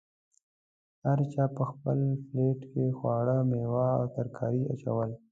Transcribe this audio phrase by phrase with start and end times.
[1.03, 5.09] هر چا په خپل پلیټ کې خواړه، میوه او ترکاري اچول.